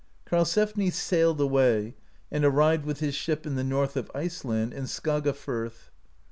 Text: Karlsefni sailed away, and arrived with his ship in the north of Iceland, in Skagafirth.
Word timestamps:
Karlsefni 0.25 0.91
sailed 0.91 1.39
away, 1.39 1.93
and 2.31 2.43
arrived 2.43 2.85
with 2.85 3.01
his 3.01 3.13
ship 3.13 3.45
in 3.45 3.53
the 3.53 3.63
north 3.63 3.95
of 3.95 4.09
Iceland, 4.15 4.73
in 4.73 4.85
Skagafirth. 4.85 5.91